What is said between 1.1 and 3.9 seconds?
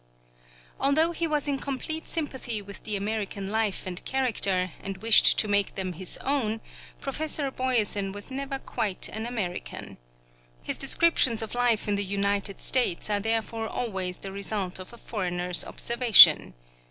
he was in complete sympathy with the American life